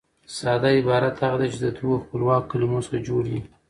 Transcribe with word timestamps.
ساده 0.37 0.69
عبارت 0.79 1.15
هغه 1.23 1.37
دئ، 1.41 1.47
چي 1.53 1.59
د 1.61 1.65
دوو 1.77 2.03
خپلواکو 2.03 2.49
کلیمو 2.51 2.79
څخه 2.85 2.97
جوړ 3.07 3.23
يي. 3.33 3.41